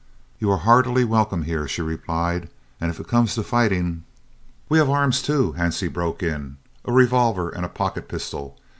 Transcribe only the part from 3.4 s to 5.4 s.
fighting" "We have arms